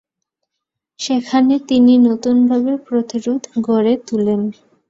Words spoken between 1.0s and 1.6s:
সেখানে